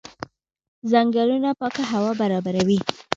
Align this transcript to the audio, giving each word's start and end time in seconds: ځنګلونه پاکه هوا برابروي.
ځنګلونه 0.91 1.49
پاکه 1.59 1.83
هوا 1.91 2.11
برابروي. 2.21 2.79